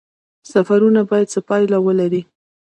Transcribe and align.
سفرونه 0.51 1.01
باید 1.09 1.31
څه 1.33 1.39
پایله 1.47 1.77
ولري؟ 1.81 2.21